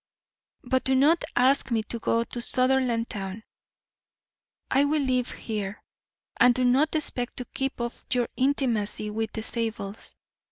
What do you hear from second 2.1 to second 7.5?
to Sutherlandtown. I will live here. And do not expect to